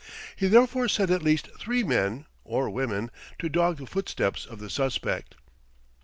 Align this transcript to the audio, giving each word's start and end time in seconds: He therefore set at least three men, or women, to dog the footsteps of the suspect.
He 0.35 0.47
therefore 0.47 0.87
set 0.87 1.11
at 1.11 1.21
least 1.21 1.49
three 1.59 1.83
men, 1.83 2.25
or 2.43 2.71
women, 2.71 3.11
to 3.37 3.49
dog 3.49 3.77
the 3.77 3.85
footsteps 3.85 4.47
of 4.47 4.57
the 4.57 4.67
suspect. 4.67 5.35